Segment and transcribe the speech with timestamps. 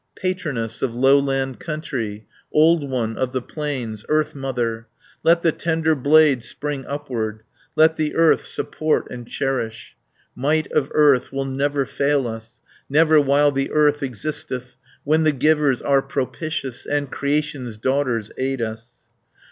[0.15, 4.87] "Patroness of lowland country, 300 Old one of the plains; Earth Mother,
[5.21, 7.43] Let the tender blade spring upward,
[7.75, 9.95] Let the earth support and cherish.
[10.35, 12.59] Might of earth will never fail us,
[12.89, 16.87] Never while the earth existeth, When the Givers are propitious.
[16.87, 19.05] And Creation's daughters aid us.